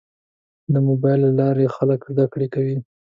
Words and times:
د 0.73 0.75
موبایل 0.87 1.19
له 1.25 1.31
لارې 1.39 1.73
خلک 1.75 1.99
زده 2.13 2.25
کړه 2.33 2.47
کوي. 2.53 2.77